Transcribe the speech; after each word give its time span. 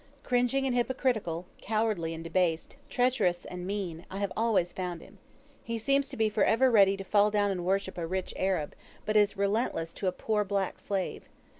Cringing 0.23 0.65
and 0.65 0.75
hypocritical, 0.75 1.45
cowardly 1.61 2.15
and 2.15 2.23
debased, 2.23 2.75
treacherous 2.89 3.45
and 3.45 3.67
mean, 3.67 4.03
I 4.09 4.17
have 4.17 4.31
always 4.35 4.73
found 4.73 4.99
him. 4.99 5.19
He 5.63 5.77
seems 5.77 6.09
to 6.09 6.17
be 6.17 6.27
for 6.27 6.43
ever 6.43 6.71
ready 6.71 6.97
to 6.97 7.03
fall 7.03 7.29
down 7.29 7.51
and 7.51 7.63
worship 7.63 7.99
a 7.99 8.07
rich 8.07 8.33
Arab, 8.35 8.73
but 9.05 9.15
is 9.15 9.37
relentless 9.37 9.93
to 9.93 10.07
a 10.07 10.11
poor 10.11 10.43
black 10.43 10.79
slave. 10.79 11.29